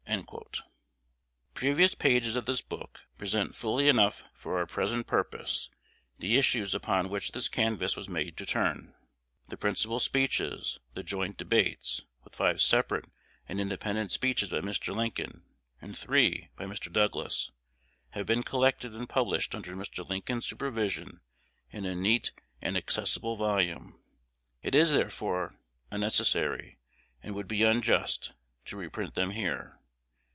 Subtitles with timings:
[1.53, 5.69] Previous pages of this book present fully enough for our present purpose
[6.19, 8.93] the issues upon which this canvass was made to turn.
[9.47, 13.05] The principal speeches, the joint debates, with five separate
[13.47, 14.93] and independent speeches by Mr.
[14.93, 15.43] Lincoln,
[15.81, 16.91] and three by Mr.
[16.91, 17.51] Douglas,
[18.09, 20.07] have been collected and published under Mr.
[20.07, 21.21] Lincoln's supervision
[21.71, 23.97] in a neat and accessible volume.
[24.61, 25.55] It is, therefore,
[25.89, 26.79] unnecessary,
[27.23, 28.33] and would be unjust,
[28.65, 29.77] to reprint them here.